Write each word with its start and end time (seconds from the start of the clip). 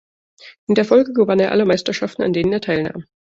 In 0.65 0.73
der 0.73 0.85
Folge 0.85 1.13
gewann 1.13 1.39
er 1.39 1.51
alle 1.51 1.65
Meisterschaften, 1.67 2.23
an 2.23 2.33
denen 2.33 2.51
er 2.53 2.61
teilnahm. 2.61 3.05